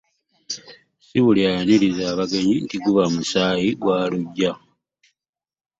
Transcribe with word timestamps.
Sibuli 1.05 1.39
ayaniriza 1.49 2.03
abgenyi 2.13 2.55
nti 2.63 2.75
guba 2.83 3.03
musaaayi 3.13 3.69
gwa 3.81 3.97
luggya. 4.11 4.51